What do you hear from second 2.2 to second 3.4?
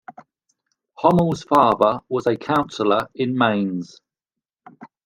a counselor in